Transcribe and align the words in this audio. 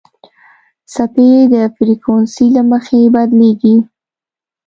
څپې 0.91 1.29
د 1.53 1.55
فریکونسۍ 1.75 2.47
له 2.55 2.61
مخې 2.71 3.01
بدلېږي. 3.15 3.75